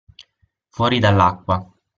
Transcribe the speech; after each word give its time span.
Fuori 0.69 0.97
dall'acqua. 0.97 1.63